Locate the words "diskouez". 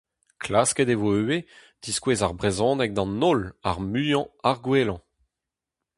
1.83-2.21